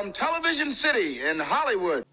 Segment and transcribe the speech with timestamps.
[0.00, 2.06] from Television City in Hollywood.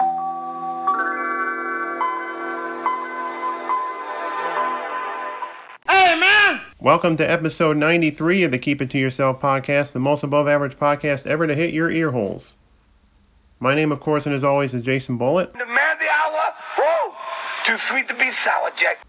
[5.87, 6.59] Hey, man!
[6.81, 10.77] Welcome to episode 93 of the Keep It To Yourself podcast, the most above average
[10.77, 12.55] podcast ever to hit your ear holes.
[13.57, 15.54] My name, of course, and as always, is Jason Bullitt.
[15.54, 16.43] The man of the hour?
[16.79, 17.13] Woo!
[17.63, 18.99] Too sweet to be sour, Jack.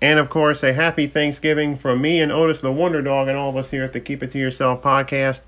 [0.00, 3.50] And of course, a happy Thanksgiving from me and Otis the Wonder Dog and all
[3.50, 5.40] of us here at the Keep It To Yourself podcast.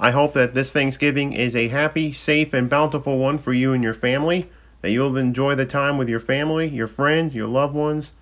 [0.00, 3.82] I hope that this Thanksgiving is a happy, safe, and bountiful one for you and
[3.82, 4.48] your family.
[4.80, 8.12] That you'll enjoy the time with your family, your friends, your loved ones,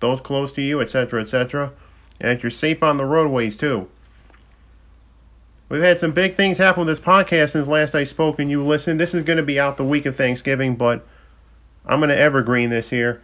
[0.00, 1.72] those close to you, etc., etc.
[2.18, 3.88] And that you're safe on the roadways too.
[5.68, 8.64] We've had some big things happen with this podcast since last I spoke and you
[8.64, 9.00] listened.
[9.00, 11.04] This is going to be out the week of Thanksgiving, but
[11.84, 13.20] I'm going to evergreen this here.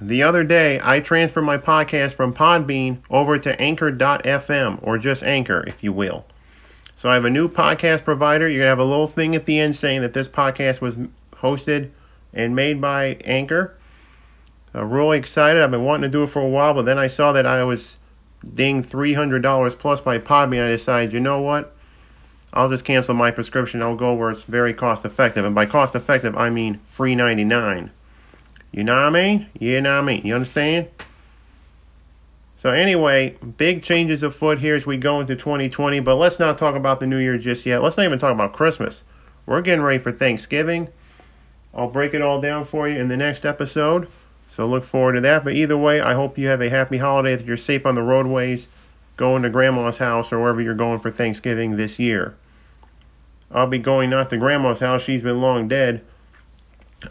[0.00, 5.62] The other day, I transferred my podcast from Podbean over to Anchor.fm, or just Anchor,
[5.66, 6.24] if you will.
[7.02, 8.48] So I have a new podcast provider.
[8.48, 10.94] You're going to have a little thing at the end saying that this podcast was
[11.32, 11.90] hosted
[12.32, 13.76] and made by Anchor.
[14.72, 15.60] I'm really excited.
[15.60, 17.64] I've been wanting to do it for a while, but then I saw that I
[17.64, 17.96] was
[18.54, 20.64] dinged $300 plus by Podbean.
[20.64, 21.74] I decided, you know what?
[22.52, 23.82] I'll just cancel my prescription.
[23.82, 25.44] I'll go where it's very cost effective.
[25.44, 27.90] And by cost effective, I mean free 99.
[28.70, 29.48] You know what I mean?
[29.58, 30.24] You know what I mean?
[30.24, 30.86] You understand?
[32.62, 36.76] So anyway, big changes afoot here as we go into 2020, but let's not talk
[36.76, 37.82] about the new year just yet.
[37.82, 39.02] Let's not even talk about Christmas.
[39.46, 40.86] We're getting ready for Thanksgiving.
[41.74, 44.06] I'll break it all down for you in the next episode.
[44.48, 45.42] So look forward to that.
[45.42, 48.02] But either way, I hope you have a happy holiday, that you're safe on the
[48.04, 48.68] roadways,
[49.16, 52.36] going to grandma's house or wherever you're going for Thanksgiving this year.
[53.50, 56.04] I'll be going not to grandma's house, she's been long dead.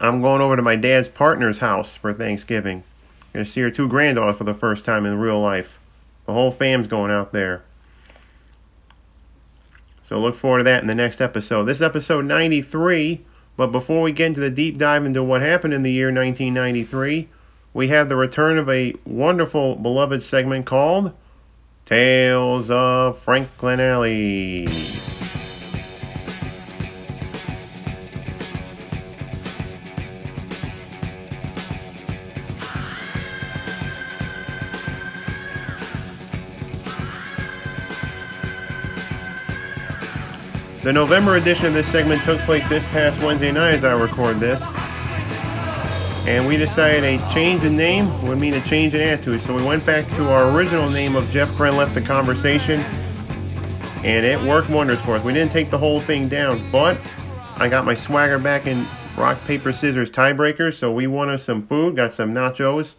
[0.00, 2.84] I'm going over to my dad's partner's house for Thanksgiving.
[3.32, 5.80] Gonna see her two granddaughters for the first time in real life.
[6.26, 7.62] The whole fam's going out there.
[10.04, 11.64] So look forward to that in the next episode.
[11.64, 13.24] This is episode 93.
[13.56, 17.28] But before we get into the deep dive into what happened in the year 1993,
[17.74, 21.12] we have the return of a wonderful, beloved segment called
[21.84, 25.21] Tales of Franklin Alley.
[40.82, 44.38] The November edition of this segment took place this past Wednesday night as I record
[44.38, 44.60] this.
[46.26, 49.42] And we decided a change in name would mean a change in attitude.
[49.42, 52.80] So we went back to our original name of Jeff Friend Left the Conversation.
[54.02, 55.22] And it worked wonders for us.
[55.22, 56.98] We didn't take the whole thing down, but
[57.58, 58.84] I got my swagger back in
[59.16, 60.74] rock, paper, scissors tiebreaker.
[60.74, 62.96] So we won us some food, got some nachos.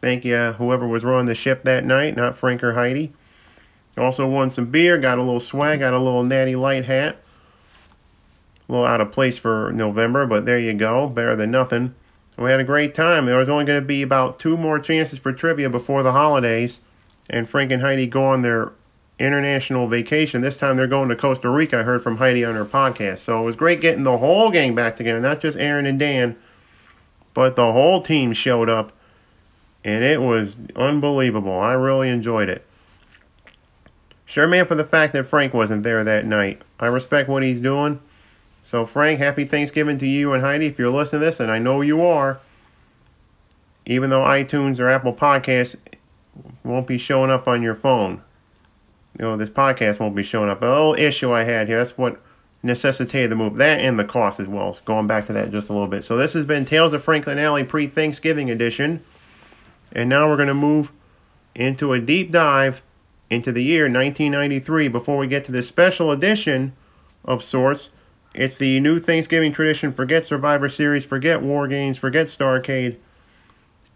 [0.00, 3.12] Thank you, uh, whoever was running the ship that night, not Frank or Heidi.
[3.96, 7.16] Also won some beer, got a little swag, got a little natty light hat.
[8.68, 11.08] A little out of place for November, but there you go.
[11.08, 11.94] Better than nothing.
[12.38, 13.26] We had a great time.
[13.26, 16.80] There was only going to be about two more chances for trivia before the holidays.
[17.28, 18.72] And Frank and Heidi go on their
[19.18, 20.40] international vacation.
[20.40, 21.80] This time they're going to Costa Rica.
[21.80, 23.18] I heard from Heidi on her podcast.
[23.18, 26.36] So it was great getting the whole gang back together, not just Aaron and Dan,
[27.34, 28.92] but the whole team showed up.
[29.84, 31.58] And it was unbelievable.
[31.58, 32.66] I really enjoyed it.
[34.30, 36.62] Sure, man, for the fact that Frank wasn't there that night.
[36.78, 37.98] I respect what he's doing.
[38.62, 41.58] So, Frank, happy Thanksgiving to you and Heidi if you're listening to this, and I
[41.58, 42.38] know you are.
[43.86, 45.74] Even though iTunes or Apple Podcasts
[46.62, 48.22] won't be showing up on your phone,
[49.18, 50.62] you know, this podcast won't be showing up.
[50.62, 52.20] A little issue I had here, that's what
[52.62, 53.56] necessitated the move.
[53.56, 54.78] That and the cost as well.
[54.84, 56.04] Going back to that just a little bit.
[56.04, 59.02] So, this has been Tales of Franklin Alley pre Thanksgiving edition.
[59.90, 60.92] And now we're going to move
[61.56, 62.80] into a deep dive
[63.30, 66.74] into the year 1993 before we get to this special edition
[67.24, 67.88] of sorts.
[68.34, 69.92] It's the new Thanksgiving tradition.
[69.92, 72.96] Forget Survivor Series, forget War Games, forget Starrcade.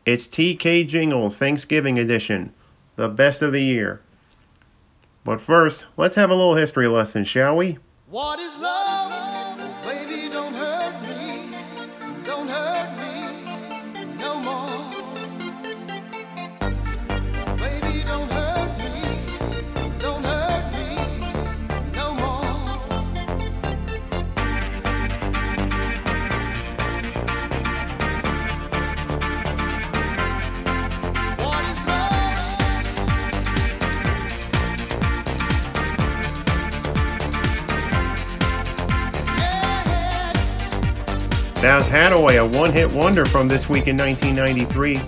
[0.07, 2.53] It's TK Jingles Thanksgiving edition,
[2.97, 4.01] the best of the year.
[5.25, 7.79] But first, let's have a little history lesson, shall we?
[8.09, 8.84] What is love?
[41.65, 45.01] Was Hadaway, a one hit wonder from this week in 1993.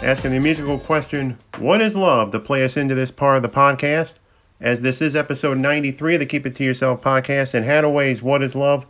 [0.00, 2.30] Asking the musical question, What is love?
[2.30, 4.12] to play us into this part of the podcast.
[4.60, 8.44] As this is episode 93 of the Keep It To Yourself podcast, and Hadaway's What
[8.44, 8.86] is Love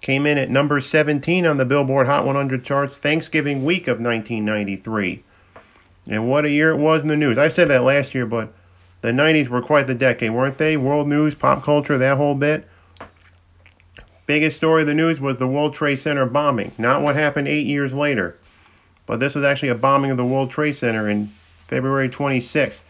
[0.00, 5.22] came in at number 17 on the Billboard Hot 100 charts Thanksgiving week of 1993.
[6.10, 7.38] And what a year it was in the news.
[7.38, 8.52] I said that last year, but
[9.02, 10.76] the 90s were quite the decade, weren't they?
[10.76, 12.68] World news, pop culture, that whole bit.
[14.26, 17.66] Biggest story of the news was the World Trade Center bombing, not what happened eight
[17.66, 18.36] years later.
[19.06, 21.32] But this was actually a bombing of the World Trade Center in
[21.66, 22.82] February 26th.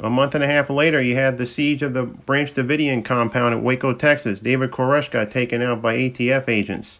[0.00, 3.54] A month and a half later, you had the siege of the Branch Davidian compound
[3.54, 4.40] at Waco, Texas.
[4.40, 6.98] David Koresh got taken out by ATF agents.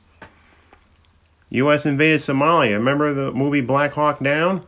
[1.50, 1.86] U.S.
[1.86, 2.72] invaded Somalia.
[2.72, 4.66] Remember the movie Black Hawk Down?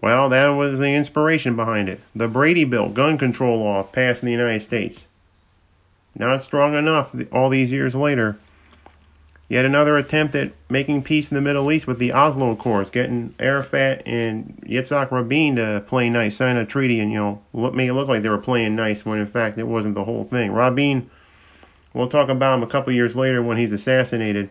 [0.00, 2.00] Well, that was the inspiration behind it.
[2.14, 5.04] The Brady Bill, gun control law, passed in the United States.
[6.18, 8.38] Not strong enough all these years later.
[9.48, 13.32] Yet another attempt at making peace in the Middle East with the Oslo Accords, getting
[13.38, 17.88] Arafat and Yitzhak Rabin to play nice, sign a treaty, and you know look, make
[17.88, 20.50] it look like they were playing nice when in fact it wasn't the whole thing.
[20.50, 21.08] Rabin,
[21.94, 24.50] we'll talk about him a couple years later when he's assassinated.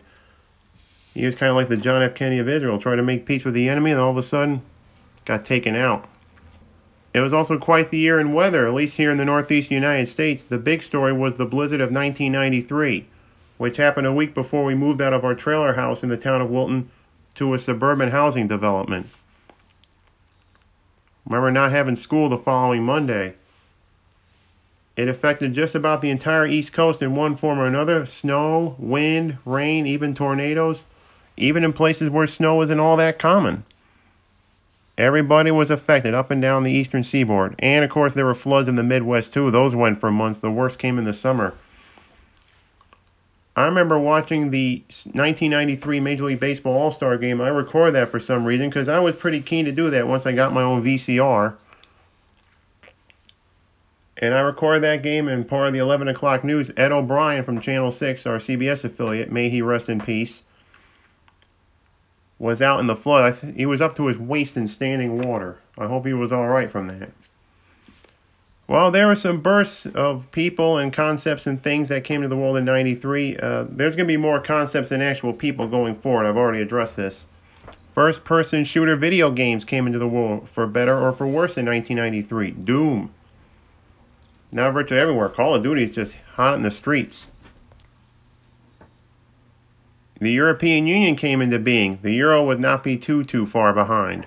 [1.12, 2.14] He was kind of like the John F.
[2.14, 4.62] Kennedy of Israel, trying to make peace with the enemy, and all of a sudden
[5.26, 6.08] got taken out.
[7.16, 10.06] It was also quite the year in weather, at least here in the Northeast United
[10.06, 10.42] States.
[10.42, 13.06] The big story was the blizzard of 1993
[13.58, 16.40] which happened a week before we moved out of our trailer house in the town
[16.40, 16.90] of Wilton
[17.34, 19.08] to a suburban housing development.
[21.26, 23.34] Remember not having school the following Monday.
[24.96, 29.38] It affected just about the entire East Coast in one form or another snow, wind,
[29.44, 30.84] rain, even tornadoes,
[31.36, 33.64] even in places where snow isn't all that common.
[34.98, 37.54] Everybody was affected up and down the eastern seaboard.
[37.58, 39.50] And of course, there were floods in the Midwest too.
[39.50, 40.38] Those went for months.
[40.40, 41.54] The worst came in the summer.
[43.54, 47.40] I remember watching the 1993 Major League Baseball All Star game.
[47.40, 50.26] I record that for some reason because I was pretty keen to do that once
[50.26, 51.56] I got my own VCR.
[54.18, 57.60] And I recorded that game, and part of the 11 o'clock news, Ed O'Brien from
[57.60, 60.40] Channel 6, our CBS affiliate, may he rest in peace,
[62.38, 63.40] was out in the flood.
[63.40, 65.58] Th- he was up to his waist in standing water.
[65.78, 67.10] I hope he was all right from that.
[68.68, 72.36] Well, there were some bursts of people and concepts and things that came to the
[72.36, 73.36] world in 93.
[73.36, 76.26] Uh, there's going to be more concepts than actual people going forward.
[76.26, 77.26] I've already addressed this.
[77.94, 81.64] First person shooter video games came into the world for better or for worse in
[81.66, 82.50] 1993.
[82.50, 83.14] Doom.
[84.50, 85.28] Now virtually everywhere.
[85.28, 87.28] Call of Duty is just hot in the streets.
[90.18, 91.98] The European Union came into being.
[92.02, 94.26] The euro would not be too, too far behind.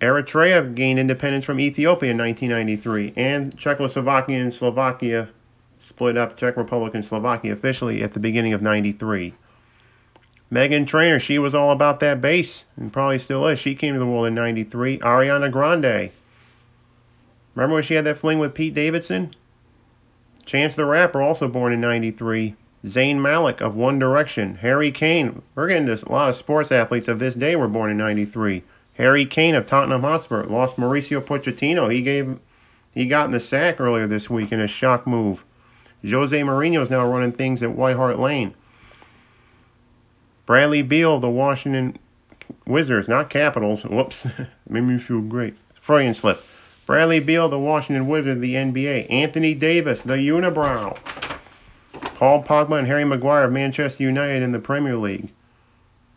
[0.00, 5.30] Eritrea gained independence from Ethiopia in 1993, and Czechoslovakia and Slovakia
[5.78, 9.34] split up Czech Republic and Slovakia officially at the beginning of 93.
[10.52, 13.58] Meghan Trainor, she was all about that bass, and probably still is.
[13.58, 14.98] She came to the world in 93.
[14.98, 16.10] Ariana Grande.
[17.54, 19.34] Remember when she had that fling with Pete Davidson?
[20.44, 22.54] Chance the Rapper, also born in 93.
[22.86, 24.56] Zayn Malik of One Direction.
[24.56, 25.42] Harry Kane.
[25.54, 26.02] We're getting this.
[26.02, 28.62] A lot of sports athletes of this day were born in 93.
[28.94, 31.92] Harry Kane of Tottenham Hotspur lost Mauricio Pochettino.
[31.92, 32.38] He gave
[32.94, 35.44] he got in the sack earlier this week in a shock move.
[36.08, 38.54] Jose Mourinho is now running things at White Hart Lane.
[40.46, 41.98] Bradley Beal the Washington
[42.66, 43.84] Wizards, not Capitals.
[43.84, 44.26] Whoops,
[44.68, 45.56] made me feel great.
[45.80, 46.42] Freudian slip.
[46.86, 49.10] Bradley Beal, the Washington Wizards of the NBA.
[49.10, 50.96] Anthony Davis, the Unibrow.
[52.16, 55.28] Paul Pogba and Harry Maguire of Manchester United in the Premier League.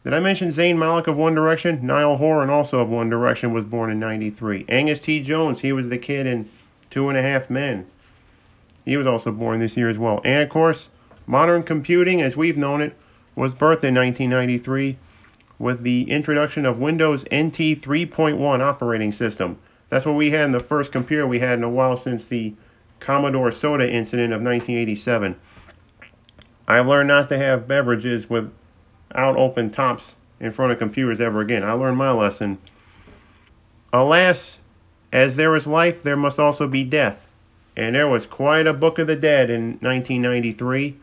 [0.05, 1.85] Did I mention Zayn Malik of One Direction?
[1.85, 4.63] Niall Horan, also of One Direction, was born in 93.
[4.69, 5.21] Angus T.
[5.21, 6.49] Jones, he was the kid in
[6.89, 7.85] Two and a Half Men.
[8.85, 10.21] He was also born this year as well.
[10.23, 10.87] And of course,
[11.27, 12.95] modern computing, as we've known it,
[13.35, 14.97] was birthed in 1993
[15.59, 19.57] with the introduction of Windows NT 3.1 operating system.
[19.89, 22.55] That's what we had in the first computer we had in a while since the
[23.01, 25.35] Commodore Soda incident of 1987.
[26.69, 28.53] I've learned not to have beverages with
[29.15, 31.63] out open tops in front of computers ever again.
[31.63, 32.59] I learned my lesson.
[33.91, 34.59] Alas,
[35.11, 37.25] as there is life, there must also be death.
[37.75, 40.95] And there was quite a book of the dead in 1993.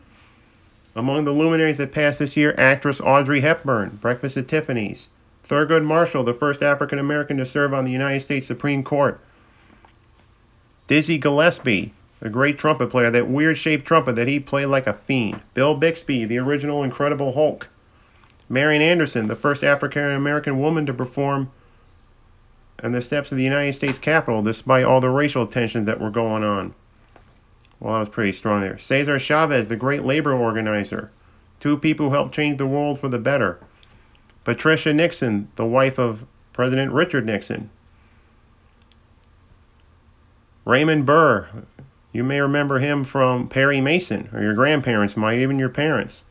[0.95, 5.09] Among the luminaries that passed this year, actress Audrey Hepburn, Breakfast at Tiffany's.
[5.43, 9.19] Thurgood Marshall, the first African American to serve on the United States Supreme Court.
[10.87, 14.93] Dizzy Gillespie, a great trumpet player, that weird shaped trumpet that he played like a
[14.93, 15.41] fiend.
[15.53, 17.69] Bill Bixby, the original Incredible Hulk.
[18.49, 21.51] Marian Anderson, the first African American woman to perform
[22.81, 26.09] on the steps of the United States Capitol despite all the racial tensions that were
[26.09, 26.73] going on.
[27.79, 28.79] Well, that was pretty strong there.
[28.79, 31.11] Cesar Chavez, the great labor organizer.
[31.59, 33.59] Two people who helped change the world for the better.
[34.43, 37.69] Patricia Nixon, the wife of President Richard Nixon.
[40.65, 41.47] Raymond Burr,
[42.11, 46.23] You may remember him from Perry Mason, or your grandparents might, even your parents.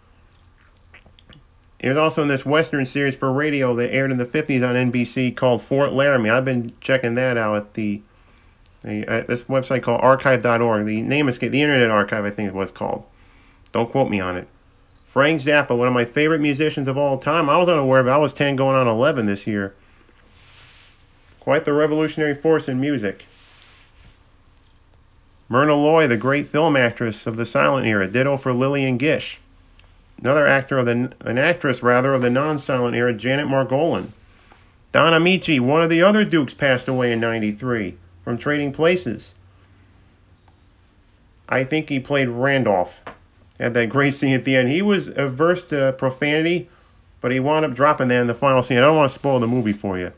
[1.81, 4.91] He was also in this Western series for radio that aired in the 50s on
[4.91, 6.31] NBC called Fort Laramie.
[6.31, 8.01] I've been checking that out at the,
[8.83, 10.87] the at this website called archive.org.
[10.87, 13.05] The name is the Internet Archive, I think it was called.
[13.73, 14.49] Don't quote me on it.
[15.07, 17.49] Frank Zappa, one of my favorite musicians of all time.
[17.49, 18.11] I was unaware of it.
[18.11, 19.75] I was 10 going on 11 this year.
[21.41, 23.25] Quite the revolutionary force in music.
[25.49, 29.39] Myrna Loy, the great film actress of the silent era, ditto for Lillian Gish.
[30.21, 34.09] Another actor of the an actress rather of the non-silent era, Janet Margolin.
[34.91, 39.35] Don Ameche, one of the other Dukes, passed away in '93 from Trading Places.
[41.49, 42.99] I think he played Randolph.
[43.61, 44.69] Had that great scene at the end.
[44.69, 46.69] He was averse to profanity,
[47.21, 48.79] but he wound up dropping that in the final scene.
[48.79, 50.13] I don't want to spoil the movie for you.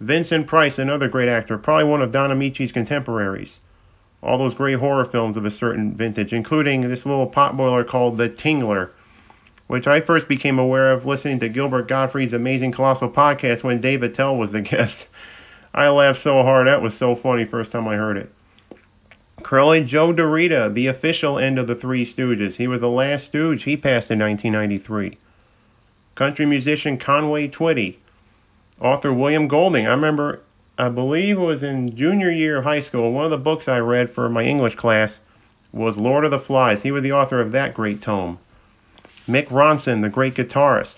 [0.00, 3.60] Vincent Price, another great actor, probably one of Don Ameche's contemporaries
[4.22, 8.28] all those great horror films of a certain vintage, including this little potboiler called The
[8.28, 8.90] Tingler,
[9.66, 14.02] which I first became aware of listening to Gilbert Gottfried's Amazing Colossal podcast when Dave
[14.02, 15.06] Attell was the guest.
[15.74, 18.32] I laughed so hard, that was so funny first time I heard it.
[19.42, 22.56] Curly Joe DeRita, the official end of the Three Stooges.
[22.56, 23.64] He was the last Stooge.
[23.64, 25.18] He passed in 1993.
[26.14, 27.96] Country musician Conway Twitty.
[28.80, 29.86] Author William Golding.
[29.86, 30.40] I remember
[30.78, 33.12] I believe it was in junior year of high school.
[33.12, 35.20] One of the books I read for my English class
[35.72, 36.82] was Lord of the Flies.
[36.82, 38.38] He was the author of that great tome.
[39.26, 40.96] Mick Ronson, the great guitarist.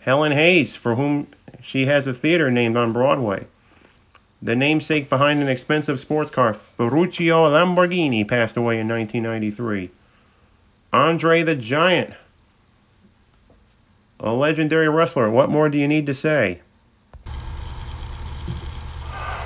[0.00, 1.28] Helen Hayes, for whom
[1.62, 3.46] she has a theater named on Broadway.
[4.42, 9.90] The namesake behind an expensive sports car, Ferruccio Lamborghini, passed away in 1993.
[10.92, 12.14] Andre the Giant,
[14.18, 15.30] a legendary wrestler.
[15.30, 16.60] What more do you need to say?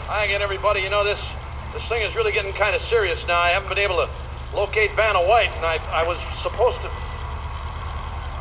[0.06, 0.80] Hi again, everybody.
[0.80, 1.36] You know, this
[1.72, 3.38] this thing is really getting kind of serious now.
[3.38, 4.08] I haven't been able to
[4.54, 6.88] locate Vanna White, and I, I was supposed to...
[6.88, 6.92] Uh,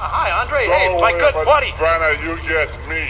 [0.05, 0.63] hi, Andre.
[0.69, 1.73] Don't hey, my good buddy.
[1.75, 3.03] Vanna, you get me.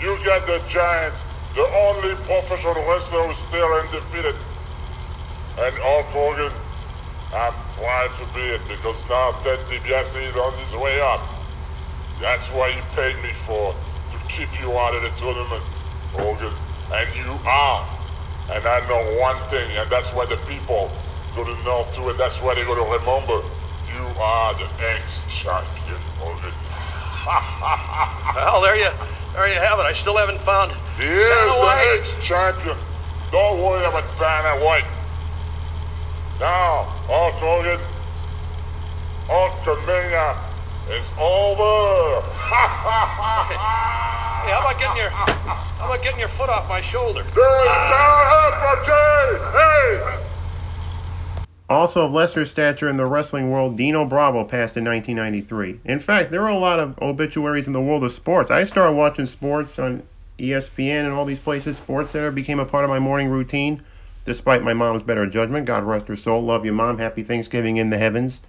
[0.00, 1.14] You get the giant,
[1.54, 4.34] the only professional wrestler who's still undefeated.
[5.60, 6.52] And Hulk Hogan,
[7.36, 11.20] I'm proud to be it because now Ted DiBiase is on his way up.
[12.18, 15.62] That's why he paid me for, to keep you out of the tournament,
[16.16, 16.52] Hogan.
[16.92, 17.99] And you are.
[18.52, 20.92] And I know one thing, and that's why the people
[21.34, 23.40] gonna know too, and that's why they're gonna remember.
[23.86, 26.52] You are the ex-champion, Hogan.
[28.36, 28.88] Well, there you,
[29.34, 29.82] there you have it.
[29.82, 32.76] I still haven't found He is the ex-champion.
[33.32, 34.84] Don't worry about Vanna White.
[36.40, 37.86] Now, Hulk Hogan,
[39.28, 40.36] Hulkamania
[40.96, 42.22] is over.
[44.42, 47.22] Hey, how about getting your, how about getting your foot off my shoulder?
[47.22, 48.20] There's down
[49.52, 50.24] Hey!
[51.68, 55.80] Also of lesser stature in the wrestling world, Dino Bravo passed in 1993.
[55.84, 58.50] In fact, there were a lot of obituaries in the world of sports.
[58.50, 60.04] I started watching sports on
[60.38, 61.76] ESPN and all these places.
[61.76, 63.82] Sports Center became a part of my morning routine,
[64.24, 65.66] despite my mom's better judgment.
[65.66, 66.42] God rest her soul.
[66.42, 66.96] Love you, mom.
[66.96, 68.40] Happy Thanksgiving in the heavens.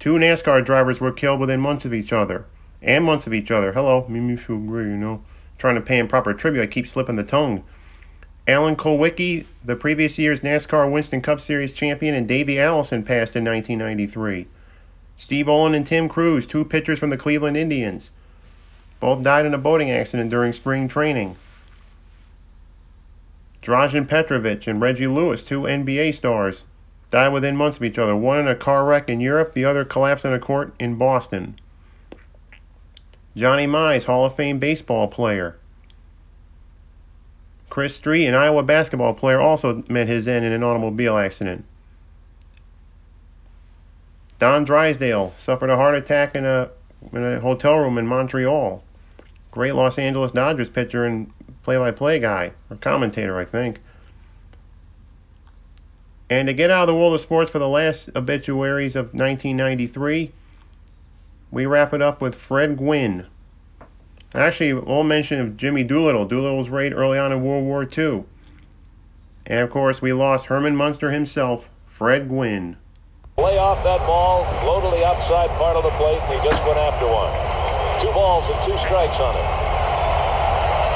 [0.00, 2.46] Two NASCAR drivers were killed within months of each other.
[2.84, 3.72] And months of each other.
[3.72, 5.22] Hello, made me feel great, you know.
[5.56, 7.64] Trying to pay him proper tribute, I keep slipping the tongue.
[8.46, 13.44] Alan Kulwicki, the previous year's NASCAR Winston Cup Series champion, and Davey Allison passed in
[13.44, 14.46] 1993.
[15.16, 18.10] Steve Olin and Tim Crews, two pitchers from the Cleveland Indians,
[19.00, 21.36] both died in a boating accident during spring training.
[23.62, 26.64] Drazen Petrovic and Reggie Lewis, two NBA stars,
[27.08, 28.14] died within months of each other.
[28.14, 31.58] One in a car wreck in Europe, the other collapsed in a court in Boston.
[33.36, 35.56] Johnny Mize, Hall of Fame baseball player.
[37.68, 41.64] Chris Street, an Iowa basketball player, also met his end in an automobile accident.
[44.38, 46.70] Don Drysdale suffered a heart attack in a,
[47.12, 48.82] in a hotel room in Montreal.
[49.50, 51.32] Great Los Angeles Dodgers pitcher and
[51.64, 53.80] play by play guy, or commentator, I think.
[56.30, 60.32] And to get out of the world of sports for the last obituaries of 1993,
[61.54, 63.26] we wrap it up with Fred Gwynne.
[64.34, 66.26] Actually, all mention of Jimmy Doolittle.
[66.26, 68.24] Doolittle was raised early on in World War II.
[69.46, 72.76] And of course, we lost Herman Munster himself, Fred Gwynne.
[73.38, 76.62] Lay off that ball, low to the outside part of the plate, and he just
[76.66, 77.30] went after one.
[78.02, 79.48] Two balls and two strikes on it.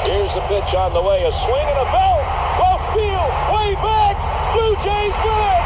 [0.07, 2.23] Here's the pitch on the way, a swing and a belt,
[2.59, 4.15] left field, way back.
[4.55, 5.63] Blue Jays win it.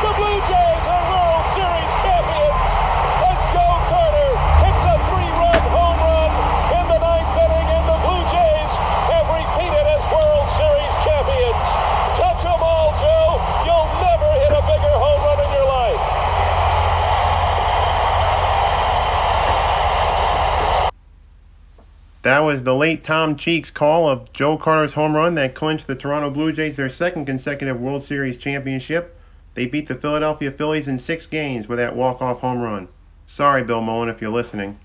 [0.00, 2.72] The Blue Jays are World Series champions.
[3.28, 4.32] As Joe Carter
[4.64, 6.32] hits a three-run home run
[6.80, 8.72] in the ninth inning, and the Blue Jays
[9.12, 11.68] have repeated as World Series champions.
[12.16, 13.36] Touch 'em all, Joe.
[13.68, 14.34] You'll never
[22.24, 25.96] That was the late Tom Cheek's call of Joe Carter's home run that clinched the
[25.96, 29.18] Toronto Blue Jays their second consecutive World Series championship.
[29.54, 32.86] They beat the Philadelphia Phillies in six games with that walk-off home run.
[33.26, 34.78] Sorry, Bill Mullen, if you're listening.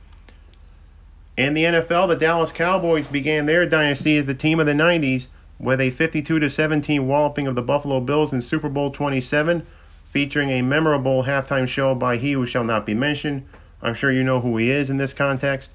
[1.38, 5.28] In the NFL, the Dallas Cowboys began their dynasty as the team of the 90s
[5.60, 9.64] with a 52 17 walloping of the Buffalo Bills in Super Bowl 27,
[10.12, 13.46] featuring a memorable halftime show by he who shall not be mentioned.
[13.80, 15.70] I'm sure you know who he is in this context.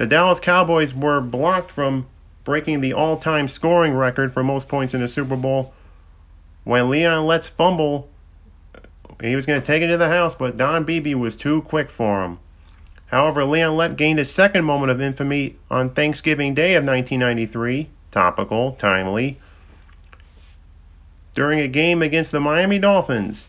[0.00, 2.06] The Dallas Cowboys were blocked from
[2.42, 5.74] breaking the all time scoring record for most points in a Super Bowl
[6.64, 8.08] when Leon Lett's fumble.
[9.20, 11.90] He was going to take it to the house, but Don Beebe was too quick
[11.90, 12.38] for him.
[13.08, 18.72] However, Leon Lett gained his second moment of infamy on Thanksgiving Day of 1993, topical,
[18.72, 19.38] timely,
[21.34, 23.48] during a game against the Miami Dolphins.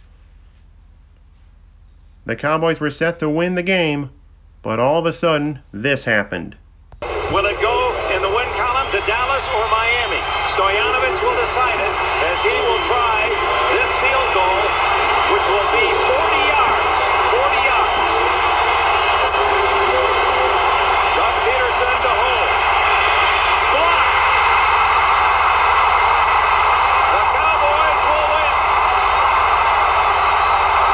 [2.26, 4.10] The Cowboys were set to win the game,
[4.62, 6.56] but all of a sudden, this happened.
[7.34, 7.76] Will it go
[8.14, 10.22] in the win column to Dallas or Miami?
[10.52, 11.94] Stoyanovich will decide it
[12.30, 13.26] as he will try
[13.74, 14.62] this field goal,
[15.34, 16.98] which will be 40 yards.
[17.32, 18.12] 40 yards.
[21.16, 22.50] Doug Pederson to hold.
[23.72, 24.26] Blocked.
[27.16, 28.54] The Cowboys will win.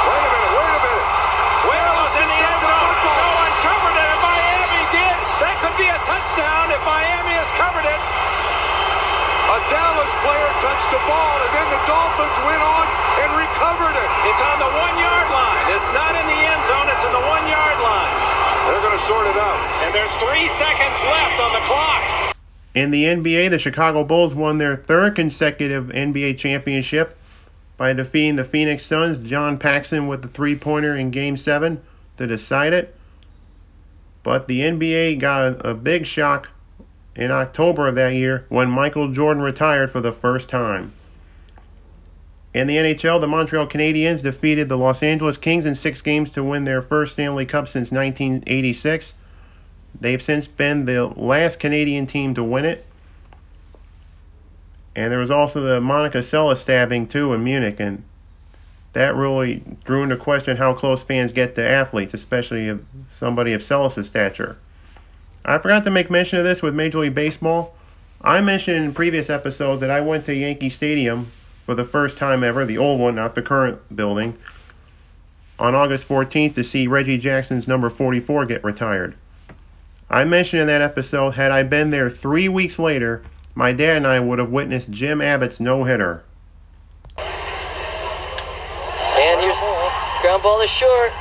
[0.05, 1.07] Wait a minute, wait a minute.
[1.65, 2.93] Where was in the end zone?
[3.17, 5.17] No one covered it, and Miami did.
[5.41, 8.01] That could be a touchdown if Miami has covered it.
[9.47, 12.86] A Dallas player touched the ball, and then the Dolphins went on
[13.24, 14.09] and recovered it.
[14.27, 15.65] It's on the one yard line.
[15.71, 18.12] It's not in the end zone, it's in the one yard line.
[18.67, 19.85] They're going to sort it out.
[19.85, 22.35] And there's three seconds left on the clock.
[22.75, 27.17] In the NBA, the Chicago Bulls won their third consecutive NBA championship
[27.77, 29.19] by defeating the Phoenix Suns.
[29.19, 31.81] John Paxson with the three pointer in Game 7
[32.17, 32.95] to decide it.
[34.23, 36.49] But the NBA got a big shock
[37.15, 40.91] in October of that year when Michael Jordan retired for the first time.
[42.58, 46.43] In the NHL, the Montreal Canadiens defeated the Los Angeles Kings in six games to
[46.43, 49.13] win their first Stanley Cup since 1986.
[50.02, 52.84] They've since been the last Canadian team to win it.
[54.96, 58.04] And there was also the Monica Seles stabbing too in Munich, and
[58.93, 62.80] that really drew into question how close fans get to athletes, especially if
[63.15, 64.58] somebody of Seles' stature.
[65.46, 67.76] I forgot to make mention of this with Major League Baseball.
[68.20, 71.32] I mentioned in a previous episode that I went to Yankee Stadium
[71.67, 74.38] for the first time ever, the old one, not the current building,
[75.60, 79.15] on August 14th to see Reggie Jackson's number 44 get retired.
[80.10, 83.21] I mentioned in that episode, had I been there three weeks later,
[83.53, 86.23] my dad and I would have witnessed Jim Abbott's no hitter.
[89.19, 89.60] And here's
[90.21, 91.12] ground ball is short.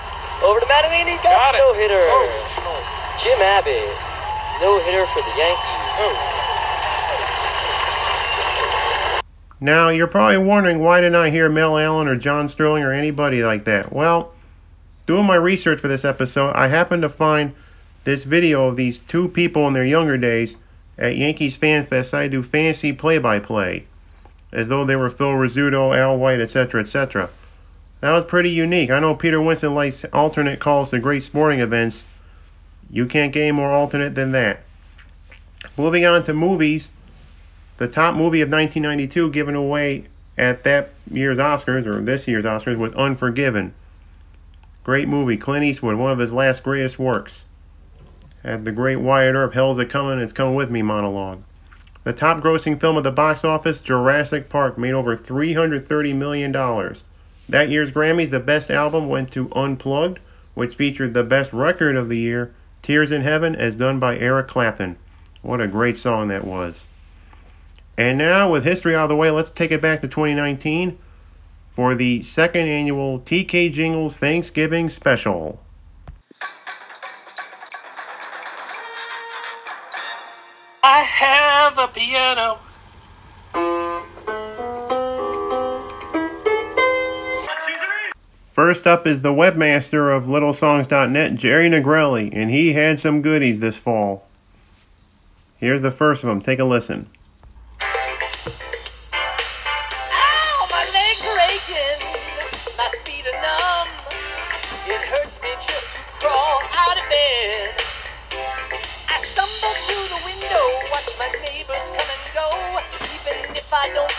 [0.44, 1.60] Over to Mattingly, he got, Got the it.
[1.66, 1.98] no hitter.
[2.06, 3.82] Oh, Jim Abbott,
[4.62, 5.98] no hitter for the Yankees.
[5.98, 6.35] Oh.
[9.60, 13.42] Now, you're probably wondering why didn't I hear Mel Allen or John Sterling or anybody
[13.42, 13.92] like that?
[13.92, 14.32] Well,
[15.06, 17.54] doing my research for this episode, I happened to find
[18.04, 20.56] this video of these two people in their younger days
[20.98, 22.12] at Yankees Fan Fest.
[22.12, 23.86] I do fancy play by play,
[24.52, 27.30] as though they were Phil Rizzuto, Al White, etc., etc.
[28.00, 28.90] That was pretty unique.
[28.90, 32.04] I know Peter Winston likes alternate calls to great sporting events.
[32.90, 34.60] You can't get any more alternate than that.
[35.76, 36.90] Moving on to movies.
[37.78, 40.06] The top movie of 1992 given away
[40.38, 43.74] at that year's Oscars, or this year's Oscars, was Unforgiven.
[44.84, 45.36] Great movie.
[45.36, 47.44] Clint Eastwood, one of his last greatest works.
[48.42, 51.42] Had the great Wyatt Earp, Hell's a Coming, It's Coming With Me monologue.
[52.04, 56.52] The top grossing film at the box office, Jurassic Park, made over $330 million.
[57.48, 60.20] That year's Grammys, the best album went to Unplugged,
[60.54, 64.46] which featured the best record of the year, Tears in Heaven, as done by Eric
[64.46, 64.96] Clapton.
[65.42, 66.86] What a great song that was.
[67.98, 70.98] And now, with history out of the way, let's take it back to 2019
[71.70, 75.60] for the second annual TK Jingles Thanksgiving Special.
[80.82, 82.58] I have a piano.
[88.52, 93.76] First up is the webmaster of LittleSongs.net, Jerry Negrelli, and he had some goodies this
[93.76, 94.26] fall.
[95.58, 96.40] Here's the first of them.
[96.40, 97.10] Take a listen.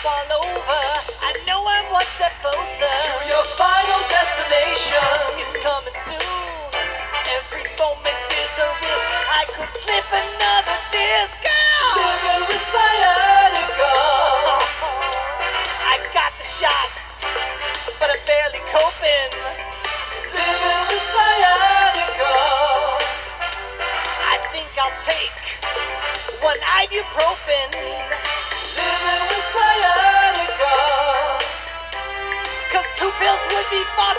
[0.09, 0.36] I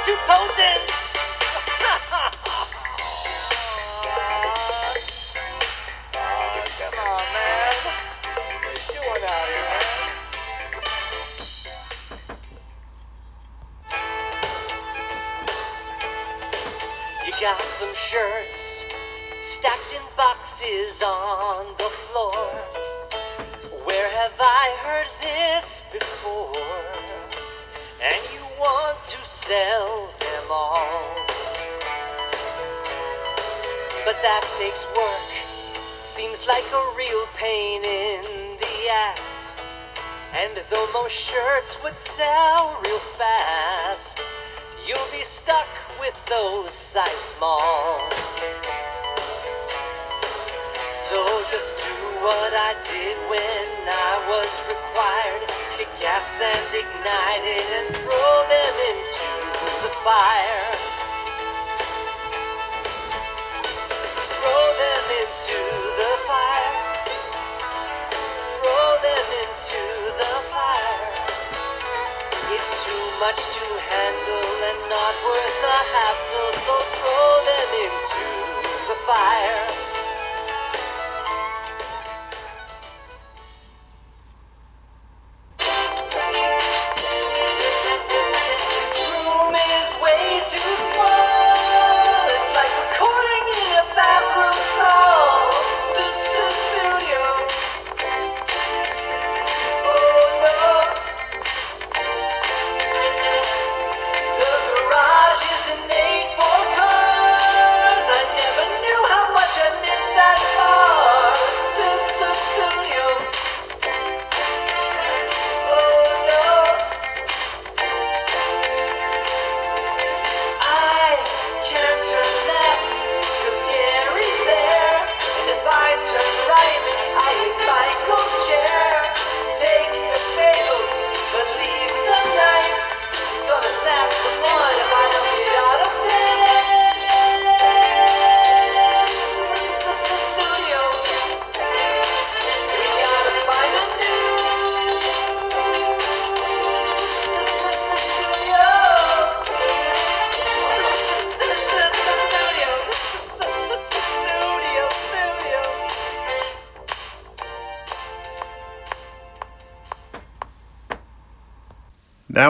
[0.09, 0.89] too potent.
[6.79, 7.75] Come on, man.
[7.85, 8.01] What
[8.65, 10.09] are you doing out here, man?
[17.27, 18.87] You got some shirts
[19.41, 21.91] stacked in boxes on the
[34.39, 35.31] that takes work.
[36.07, 38.23] Seems like a real pain in
[38.55, 38.77] the
[39.11, 39.51] ass.
[40.33, 44.23] And though most shirts would sell real fast,
[44.87, 45.67] you'll be stuck
[45.99, 48.15] with those size smalls.
[50.87, 51.19] So
[51.51, 55.43] just do what I did when I was required.
[55.77, 59.31] Kick gas and ignite it and throw them into
[59.83, 60.78] the fire.
[65.39, 67.05] Into the fire.
[68.59, 69.83] Throw them into
[70.19, 71.15] the fire.
[72.59, 78.27] It's too much to handle and not worth the hassle, so throw them into
[78.89, 79.88] the fire.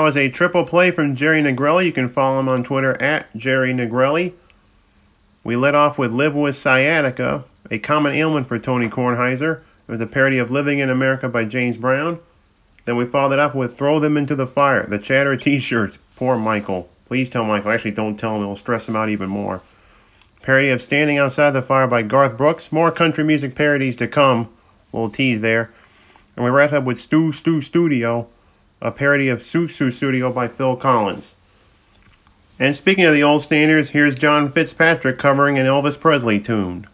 [0.09, 1.85] Was a triple play from Jerry Negrelli.
[1.85, 4.33] You can follow him on Twitter at Jerry Negrelli.
[5.45, 9.61] We led off with Live with Sciatica, a common ailment for Tony Kornheiser.
[9.87, 12.21] It was a parody of Living in America by James Brown.
[12.87, 15.99] Then we followed it up with Throw Them Into the Fire, the Chatter t shirts.
[16.17, 16.89] Poor Michael.
[17.05, 17.71] Please tell Michael.
[17.71, 19.61] Actually, don't tell him, it'll stress him out even more.
[20.41, 22.73] Parody of Standing Outside the Fire by Garth Brooks.
[22.73, 24.49] More country music parodies to come.
[24.91, 25.71] Little tease there.
[26.35, 28.27] And we wrapped up with Stu Stu Studio,
[28.81, 31.35] a parody of Sussudio by Phil Collins.
[32.59, 36.87] And speaking of the old standards, here's John Fitzpatrick covering an Elvis Presley tune.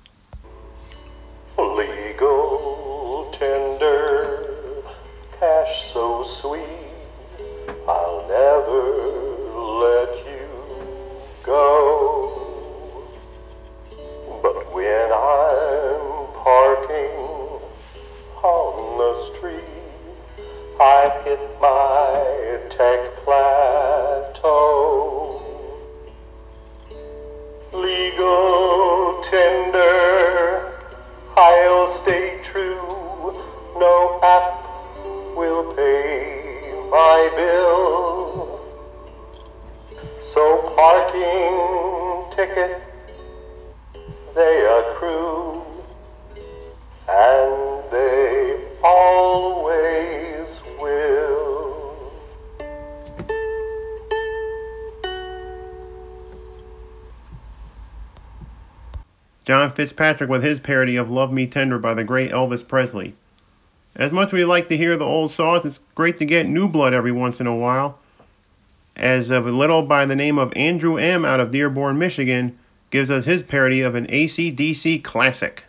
[59.44, 63.14] John Fitzpatrick with his parody of Love Me Tender by the great Elvis Presley.
[63.94, 66.66] As much as we like to hear the old songs, it's great to get new
[66.66, 67.98] blood every once in a while.
[68.96, 71.24] As of a little by the name of Andrew M.
[71.24, 72.58] out of Dearborn, Michigan,
[72.90, 75.64] gives us his parody of an ACDC classic.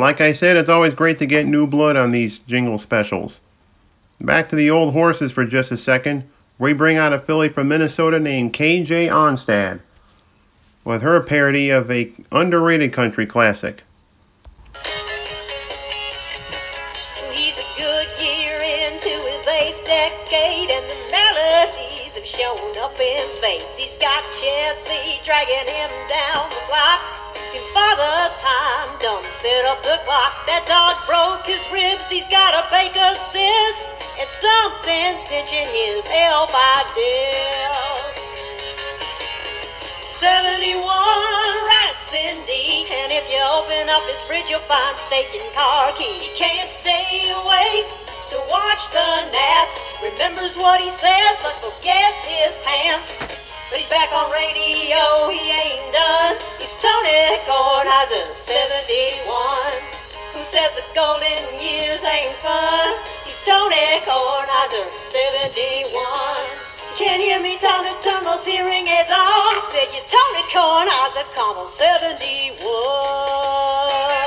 [0.00, 3.40] Like I said, it's always great to get new blood on these jingle specials.
[4.18, 6.24] Back to the old horses for just a second.
[6.58, 9.80] We bring out a filly from Minnesota named KJ Onstad
[10.84, 13.84] with her parody of a underrated country classic.
[17.30, 18.56] He's a good year
[18.88, 23.20] into his eighth decade, and the melodies have shown up in.
[23.76, 24.24] He's got
[25.24, 27.19] dragging him down the block.
[27.40, 30.44] Seems father time done spit up the clock.
[30.46, 33.88] That dog broke his ribs, he's got a bacon cyst,
[34.20, 36.52] and something's pinching his L5
[36.94, 38.30] disc.
[40.20, 42.86] 71 rice indeed.
[42.92, 46.20] And if you open up his fridge, you'll find steak and car keys.
[46.20, 47.88] He can't stay awake
[48.28, 49.80] to watch the Nats.
[50.04, 53.49] Remembers what he says, but forgets his pants.
[53.70, 56.34] But he's back on radio, he ain't done.
[56.58, 59.22] He's Tony Kornheiser, 71.
[60.34, 62.98] Who says the golden years ain't fun?
[63.22, 65.86] He's Tony Kornheiser, 71.
[66.98, 69.60] Can't hear me to turn those hearing aids on.
[69.60, 74.19] Said you're Tony Kornheiser, come on, 71.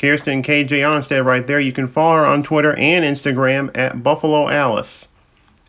[0.00, 1.60] Kirsten KJ Onstad right there.
[1.60, 5.08] You can follow her on Twitter and Instagram at Buffalo Alice.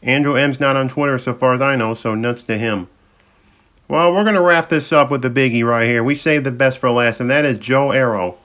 [0.02, 2.88] Andrew M's not on Twitter so far as I know, so nuts to him.
[3.90, 6.02] Well, we're going to wrap this up with the biggie right here.
[6.02, 8.38] We saved the best for last, and that is Joe Arrow.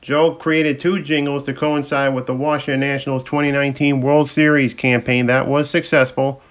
[0.00, 5.46] Joe created two jingles to coincide with the Washington Nationals 2019 World Series campaign that
[5.46, 6.42] was successful.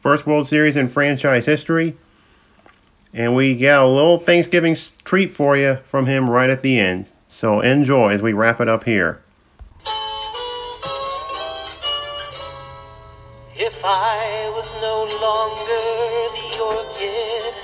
[0.00, 1.96] First World Series in franchise history.
[3.12, 7.06] And we got a little Thanksgiving treat for you from him right at the end.
[7.34, 9.20] So enjoy as we wrap it up here.
[13.58, 15.82] If I was no longer
[16.30, 17.54] the orchid,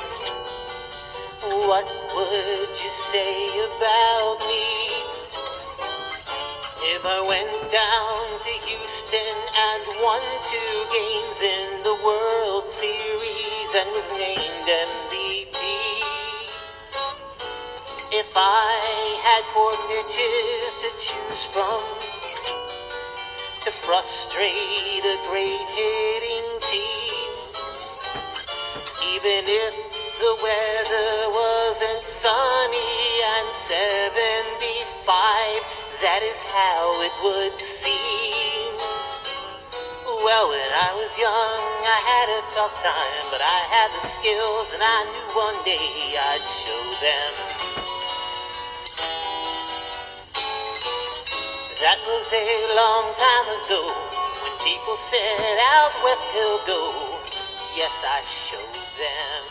[1.70, 4.90] what would you say about me?
[6.90, 13.88] If I went down to Houston and won two games in the World Series and
[13.94, 15.39] was named MVP.
[18.12, 18.74] If I
[19.22, 21.78] had four pitches to choose from
[23.62, 24.50] to frustrate
[25.06, 27.30] a great hitting team.
[29.14, 29.74] Even if
[30.18, 33.78] the weather wasn't sunny and 75,
[36.02, 38.74] that is how it would seem.
[40.26, 44.74] Well, when I was young, I had a tough time, but I had the skills
[44.74, 47.39] and I knew one day I'd show them.
[51.80, 53.82] That was a long time ago
[54.44, 57.20] when people said out west he'll go.
[57.74, 59.49] Yes, I showed them.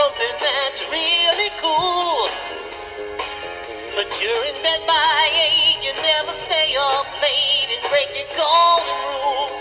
[0.00, 2.24] Something that's really cool.
[3.92, 8.96] But you're in bed by eight, you never stay up late and break your golden
[9.12, 9.52] rule.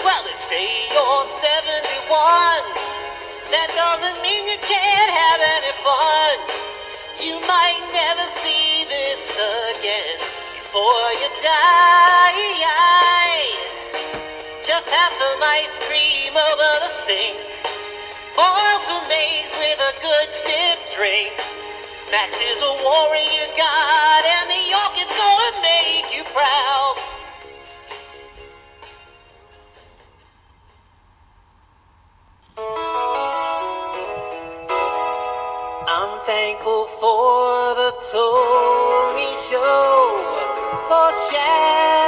[0.00, 2.64] Well, they say you're 71.
[3.52, 6.34] That doesn't mean you can't have any fun.
[7.20, 10.16] You might never see this again
[10.56, 12.40] before you die.
[14.64, 17.59] Just have some ice cream, over the sink.
[18.40, 19.04] Boil some
[19.60, 21.36] with a good stiff drink.
[22.10, 24.64] Max is a warrior god, and the
[24.96, 26.96] is gonna make you proud.
[35.86, 40.24] I'm thankful for the Tony Show,
[40.88, 41.99] for Shad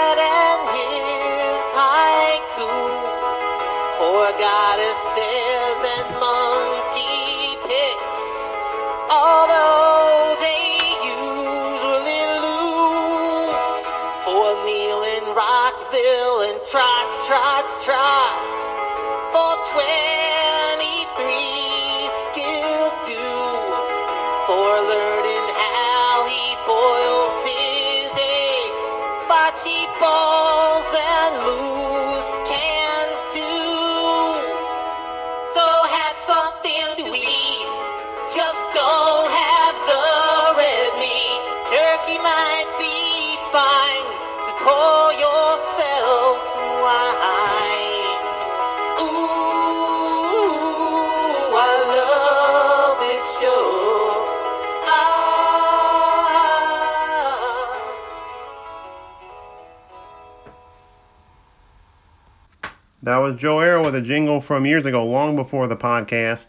[63.02, 66.46] That was Joe Arrow with a jingle from years ago, long before the podcast.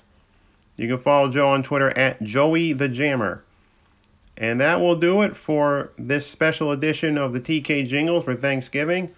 [0.77, 3.43] You can follow Joe on Twitter at Joey the Jammer.
[4.37, 9.13] And that will do it for this special edition of the TK Jingles for Thanksgiving.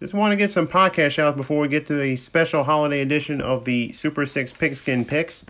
[0.00, 3.40] Just want to get some podcast shouts before we get to the special holiday edition
[3.42, 5.44] of the Super 6 Pigskin Picks.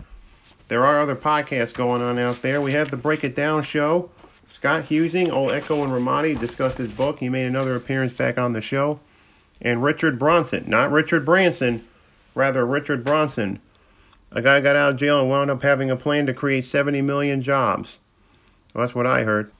[0.67, 2.59] There are other podcasts going on out there.
[2.59, 4.09] We have the Break It Down show.
[4.49, 7.19] Scott Huesing, old Echo and Ramadi discussed his book.
[7.19, 8.99] He made another appearance back on the show.
[9.61, 11.85] And Richard Bronson, not Richard Branson,
[12.33, 13.59] rather Richard Bronson.
[14.31, 17.01] A guy got out of jail and wound up having a plan to create 70
[17.01, 17.97] million jobs.
[18.73, 19.51] Well, that's what I heard.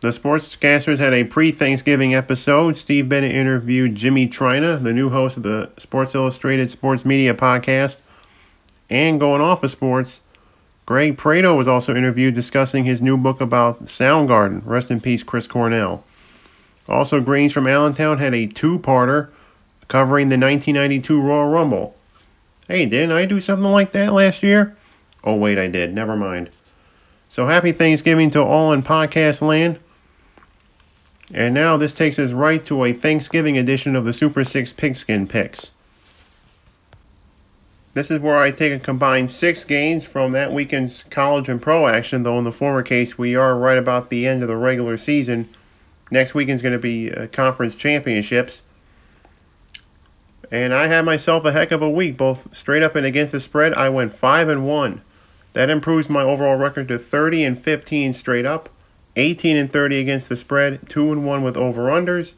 [0.00, 2.76] The Sportscasters had a pre Thanksgiving episode.
[2.76, 7.96] Steve Bennett interviewed Jimmy Traina, the new host of the Sports Illustrated Sports Media podcast.
[8.90, 10.20] And going off of sports,
[10.86, 14.60] Greg Prato was also interviewed discussing his new book about Soundgarden.
[14.66, 16.04] Rest in peace, Chris Cornell.
[16.86, 19.30] Also, Greens from Allentown had a two parter
[19.94, 21.94] covering the 1992 Royal Rumble.
[22.66, 24.76] Hey, didn't I do something like that last year?
[25.22, 25.94] Oh, wait, I did.
[25.94, 26.50] Never mind.
[27.28, 29.78] So, happy Thanksgiving to all in podcast land.
[31.32, 35.28] And now this takes us right to a Thanksgiving edition of the Super 6 Pigskin
[35.28, 35.70] Picks.
[37.92, 41.86] This is where I take a combined six games from that weekend's college and pro
[41.86, 44.96] action, though in the former case, we are right about the end of the regular
[44.96, 45.48] season.
[46.10, 48.62] Next weekend's going to be uh, conference championships.
[50.50, 53.40] And I had myself a heck of a week, both straight up and against the
[53.40, 53.74] spread.
[53.74, 55.02] I went 5 and 1.
[55.54, 58.68] That improves my overall record to 30 and 15 straight up,
[59.16, 62.34] 18 and 30 against the spread, 2 and 1 with over unders.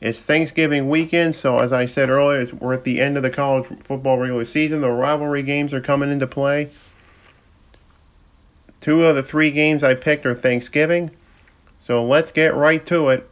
[0.00, 3.66] It's Thanksgiving weekend, so as I said earlier, we're at the end of the college
[3.82, 4.80] football regular season.
[4.80, 6.70] The rivalry games are coming into play.
[8.80, 11.10] Two of the three games I picked are Thanksgiving.
[11.80, 13.28] So let's get right to it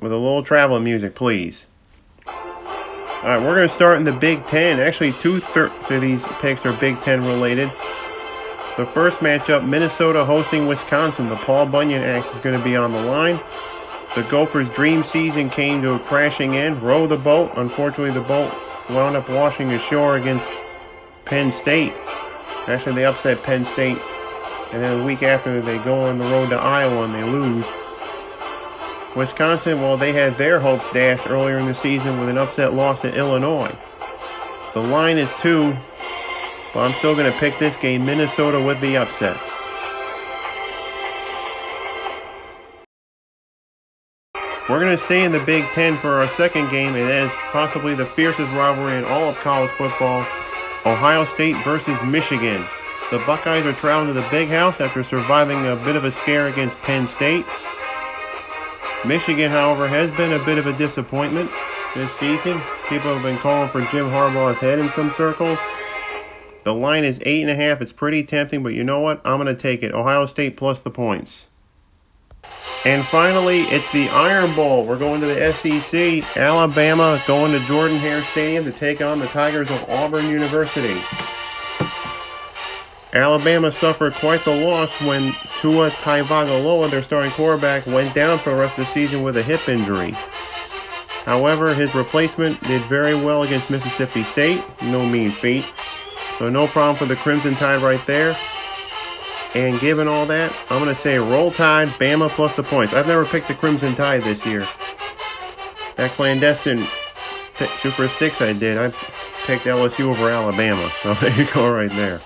[0.00, 1.66] with a little traveling music, please.
[3.24, 4.78] All right, we're going to start in the Big Ten.
[4.78, 7.72] Actually, two of these picks are Big Ten related.
[8.76, 11.30] The first matchup, Minnesota hosting Wisconsin.
[11.30, 13.40] The Paul Bunyan axe is going to be on the line.
[14.14, 16.82] The Gophers' dream season came to a crashing end.
[16.82, 17.52] Row the boat.
[17.56, 18.52] Unfortunately, the boat
[18.90, 20.50] wound up washing ashore against
[21.24, 21.94] Penn State.
[22.66, 23.96] Actually, they upset Penn State.
[24.70, 27.64] And then a week after, they go on the road to Iowa and they lose.
[29.16, 33.04] Wisconsin, well, they had their hopes dashed earlier in the season with an upset loss
[33.04, 33.76] at Illinois.
[34.74, 35.76] The line is two,
[36.72, 39.38] but I'm still going to pick this game Minnesota with the upset.
[44.68, 47.32] We're going to stay in the Big Ten for our second game, and that is
[47.52, 50.20] possibly the fiercest rivalry in all of college football
[50.86, 52.64] Ohio State versus Michigan.
[53.10, 56.48] The Buckeyes are traveling to the big house after surviving a bit of a scare
[56.48, 57.44] against Penn State.
[59.06, 61.50] Michigan, however, has been a bit of a disappointment
[61.94, 62.60] this season.
[62.88, 65.58] People have been calling for Jim Harbaugh's head in some circles.
[66.64, 67.82] The line is 8.5.
[67.82, 69.20] It's pretty tempting, but you know what?
[69.24, 69.92] I'm going to take it.
[69.92, 71.48] Ohio State plus the points.
[72.86, 74.84] And finally, it's the Iron Bowl.
[74.86, 76.36] We're going to the SEC.
[76.36, 80.94] Alabama going to Jordan Hare Stadium to take on the Tigers of Auburn University.
[83.14, 88.56] Alabama suffered quite the loss when Tua Tagovailoa, their starting quarterback, went down for the
[88.56, 90.14] rest of the season with a hip injury.
[91.24, 94.64] However, his replacement did very well against Mississippi State.
[94.82, 95.62] No mean feat.
[96.38, 98.36] So no problem for the Crimson Tide right there.
[99.54, 102.92] And given all that, I'm going to say roll tide, Bama plus the points.
[102.92, 104.60] I've never picked the Crimson Tide this year.
[105.96, 108.88] That clandestine Super 6 I did, I
[109.46, 110.88] picked LSU over Alabama.
[111.04, 112.20] So there you go right there.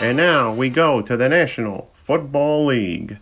[0.00, 3.18] And now we go to the National Football League.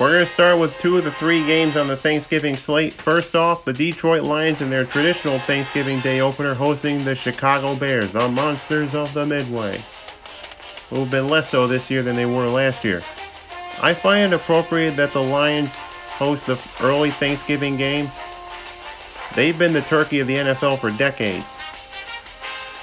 [0.00, 2.92] We're going to start with two of the three games on the Thanksgiving slate.
[2.92, 8.12] First off, the Detroit Lions in their traditional Thanksgiving Day opener hosting the Chicago Bears,
[8.12, 9.78] the monsters of the Midway,
[10.90, 12.98] who have been less so this year than they were last year.
[13.80, 18.08] I find it appropriate that the Lions host the early Thanksgiving game.
[19.34, 21.44] They've been the turkey of the NFL for decades.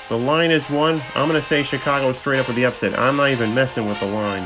[0.09, 1.01] The line is one.
[1.15, 2.99] I'm going to say Chicago straight up with the upset.
[2.99, 4.45] I'm not even messing with the line.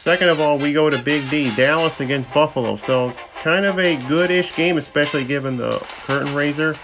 [0.00, 2.76] Second of all, we go to Big D, Dallas against Buffalo.
[2.76, 5.72] So kind of a good-ish game, especially given the
[6.06, 6.74] curtain raiser.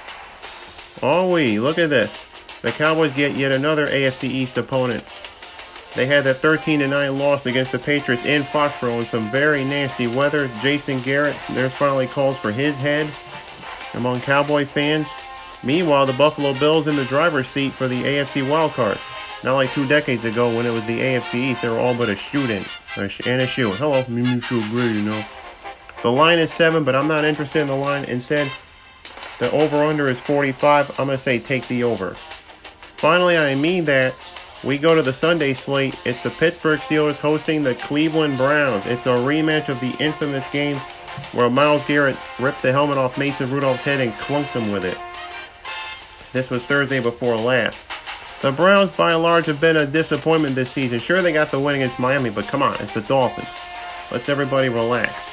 [1.02, 2.60] Oh, we look at this.
[2.60, 5.02] The Cowboys get yet another AFC East opponent.
[5.94, 10.06] They had that 13 9 loss against the Patriots in Foxborough in some very nasty
[10.06, 10.50] weather.
[10.60, 13.06] Jason Garrett, there's finally calls for his head
[13.94, 15.06] among Cowboy fans.
[15.62, 18.98] Meanwhile, the Buffalo Bills in the driver's seat for the AFC wildcard.
[19.44, 22.08] Not like two decades ago when it was the AFC East, they were all but
[22.08, 22.62] a shoot-in.
[23.26, 23.70] And a shoe.
[23.72, 25.24] Hello, mutual agree, you know.
[26.02, 28.04] The line is 7, but I'm not interested in the line.
[28.04, 28.50] Instead,
[29.38, 30.98] the over-under is 45.
[31.00, 32.14] I'm to say take the over.
[32.14, 34.14] Finally, I mean that
[34.62, 35.98] we go to the Sunday slate.
[36.04, 38.86] It's the Pittsburgh Steelers hosting the Cleveland Browns.
[38.86, 40.76] It's a rematch of the infamous game
[41.32, 44.98] where Myles Garrett ripped the helmet off Mason Rudolph's head and clunked him with it.
[46.32, 47.90] This was Thursday before last.
[48.42, 50.98] The Browns, by and large, have been a disappointment this season.
[50.98, 53.48] Sure, they got the win against Miami, but come on, it's the Dolphins.
[54.12, 55.32] Let's everybody relax.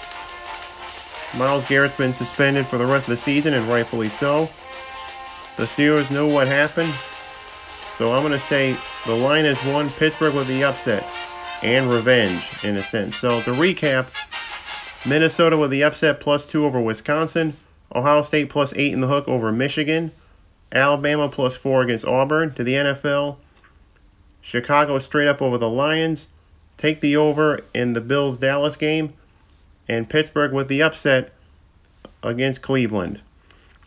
[1.38, 4.50] Myles Garrett's been suspended for the rest of the season, and rightfully so.
[5.58, 8.76] The Steelers know what happened, so I'm going to say
[9.06, 11.06] the line is one, Pittsburgh with the upset,
[11.64, 13.18] and revenge, in a sense.
[13.18, 14.08] So to recap,
[15.08, 17.54] Minnesota with the upset plus two over Wisconsin,
[17.94, 20.12] Ohio State plus eight in the hook over Michigan,
[20.72, 23.38] Alabama plus four against Auburn to the NFL.
[24.42, 26.28] Chicago straight up over the Lions.
[26.78, 29.14] Take the over in the Bills Dallas game.
[29.88, 31.34] And Pittsburgh with the upset
[32.24, 33.22] against Cleveland.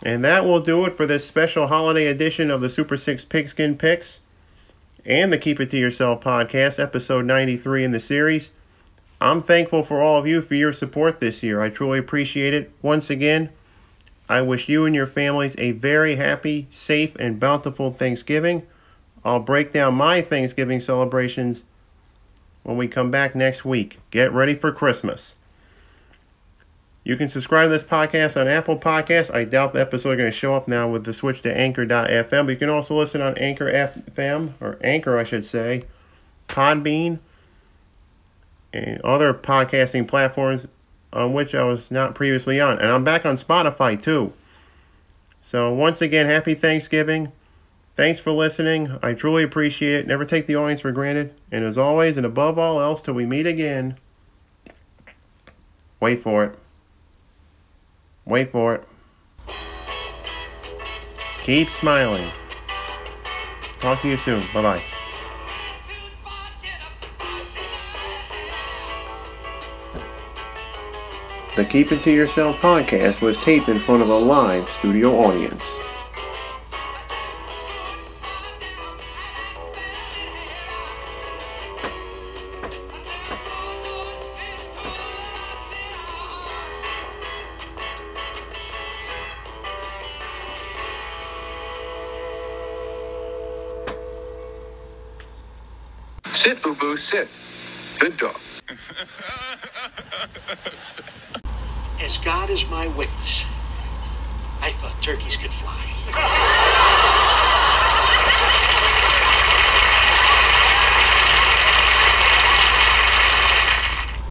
[0.03, 3.77] And that will do it for this special holiday edition of the Super 6 Pigskin
[3.77, 4.21] Picks
[5.07, 8.51] and the Keep It To Yourself podcast, episode 93 in the series.
[9.21, 11.61] I'm thankful for all of you for your support this year.
[11.61, 12.71] I truly appreciate it.
[12.83, 13.51] Once again,
[14.29, 18.67] I wish you and your families a very happy, safe, and bountiful Thanksgiving.
[19.25, 21.63] I'll break down my Thanksgiving celebrations
[22.63, 23.99] when we come back next week.
[24.11, 25.35] Get ready for Christmas.
[27.05, 29.33] You can subscribe to this podcast on Apple Podcasts.
[29.33, 32.31] I doubt the episode is going to show up now with the switch to Anchor.fm,
[32.31, 35.85] but you can also listen on Anchor FM, or Anchor, I should say,
[36.49, 37.19] Podbean,
[38.75, 40.67] and other podcasting platforms
[41.13, 42.79] on which I was not previously on.
[42.79, 44.33] And I'm back on Spotify too.
[45.41, 47.31] So, once again, happy Thanksgiving.
[47.97, 48.99] Thanks for listening.
[49.03, 50.07] I truly appreciate it.
[50.09, 51.33] Never take the audience for granted.
[51.53, 53.97] And as always, and above all else, till we meet again,
[56.01, 56.59] wait for it.
[58.25, 58.85] Wait for it.
[61.45, 62.27] Keep smiling.
[63.79, 64.43] Talk to you soon.
[64.53, 64.94] Bye bye.
[71.57, 75.84] The Keep It To Yourself podcast was taped in front of a live studio audience.